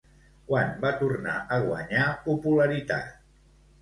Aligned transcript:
Quan 0.45 0.71
va 0.85 0.93
tornar 1.01 1.35
a 1.57 1.61
guanyar 1.67 2.07
popularitat? 2.27 3.15